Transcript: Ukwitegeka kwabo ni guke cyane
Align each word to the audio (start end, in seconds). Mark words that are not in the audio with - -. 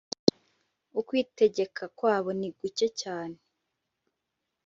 Ukwitegeka 0.99 1.83
kwabo 1.97 2.29
ni 2.39 2.49
guke 2.57 2.87
cyane 3.01 3.37